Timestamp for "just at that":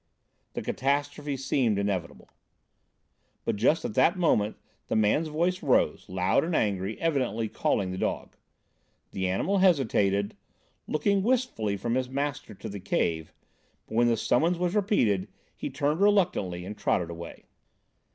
3.55-4.17